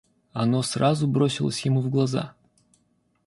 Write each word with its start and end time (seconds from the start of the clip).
Оно 0.33 0.63
сразу 0.63 1.05
бросилось 1.07 1.59
ему 1.63 1.79
в 1.79 1.91
глаза. 1.91 2.33